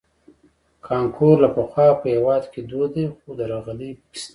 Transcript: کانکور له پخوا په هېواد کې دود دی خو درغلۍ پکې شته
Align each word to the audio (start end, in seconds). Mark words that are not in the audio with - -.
کانکور 0.87 1.35
له 1.43 1.49
پخوا 1.55 1.87
په 1.99 2.07
هېواد 2.15 2.43
کې 2.51 2.61
دود 2.69 2.89
دی 2.95 3.05
خو 3.15 3.29
درغلۍ 3.39 3.91
پکې 3.99 4.17
شته 4.21 4.29